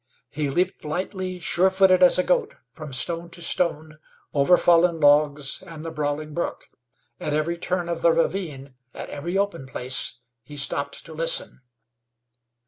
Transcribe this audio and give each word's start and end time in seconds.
He 0.31 0.49
leaped 0.49 0.83
lightly, 0.83 1.37
sure 1.37 1.69
footed 1.69 2.01
as 2.01 2.17
a 2.17 2.23
goat, 2.23 2.55
from 2.71 2.91
stone 2.91 3.29
to 3.29 3.41
stone, 3.43 3.99
over 4.33 4.57
fallen 4.57 4.99
logs, 4.99 5.61
and 5.61 5.85
the 5.85 5.91
brawling 5.91 6.33
brook. 6.33 6.71
At 7.19 7.35
every 7.35 7.55
turn 7.59 7.87
of 7.87 8.01
the 8.01 8.11
ravine, 8.11 8.73
at 8.95 9.11
every 9.11 9.37
open 9.37 9.67
place, 9.67 10.19
he 10.41 10.57
stopped 10.57 11.05
to 11.05 11.13
listen. 11.13 11.61